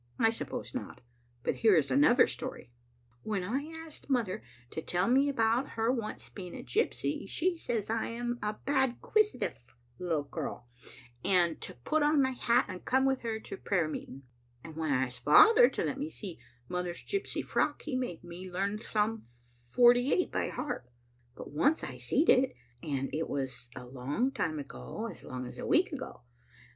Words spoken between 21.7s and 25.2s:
I see'd it, and it was a long time ago,